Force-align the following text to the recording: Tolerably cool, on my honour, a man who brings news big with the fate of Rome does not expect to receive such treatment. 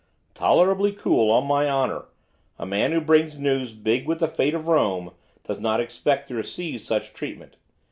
Tolerably 0.33 0.93
cool, 0.93 1.29
on 1.29 1.45
my 1.45 1.69
honour, 1.69 2.05
a 2.57 2.65
man 2.65 2.91
who 2.91 2.99
brings 2.99 3.37
news 3.37 3.73
big 3.73 4.07
with 4.07 4.19
the 4.19 4.27
fate 4.27 4.55
of 4.55 4.65
Rome 4.65 5.11
does 5.43 5.59
not 5.59 5.79
expect 5.79 6.27
to 6.29 6.33
receive 6.33 6.81
such 6.81 7.13
treatment. 7.13 7.55